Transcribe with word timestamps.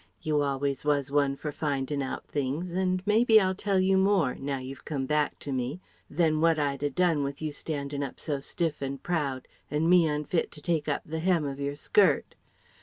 You 0.23 0.41
always 0.41 0.83
was 0.83 1.11
one 1.11 1.35
for 1.35 1.51
findin' 1.51 2.01
out 2.01 2.25
things, 2.25 2.71
and 2.71 3.03
maybe 3.05 3.39
I'll 3.39 3.53
tell 3.53 3.79
you 3.79 3.99
more, 3.99 4.33
now 4.33 4.57
you've 4.57 4.83
come 4.83 5.05
back 5.05 5.37
to 5.41 5.51
me, 5.51 5.79
than 6.09 6.41
what 6.41 6.57
I'd 6.57 6.81
a 6.81 6.89
done 6.89 7.21
with 7.21 7.39
you 7.39 7.51
standing 7.51 8.01
up 8.01 8.19
so 8.19 8.39
stiff 8.39 8.81
and 8.81 9.03
proud 9.03 9.47
and 9.69 9.87
me 9.87 10.07
unfit 10.07 10.49
to 10.53 10.59
take 10.61 10.87
up 10.87 11.03
the 11.05 11.19
hem 11.19 11.45
of 11.45 11.59
your 11.59 11.75
skirt.... 11.75 12.33